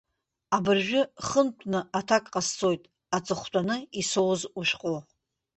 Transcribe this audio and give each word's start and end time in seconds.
Абыржәы 0.55 1.01
хынтәны 1.25 1.79
аҭак 1.99 2.25
ҟасҵоит 2.33 2.83
аҵыхәтәаны 3.15 3.77
исоуз 4.01 4.41
ушәҟәы. 4.59 4.97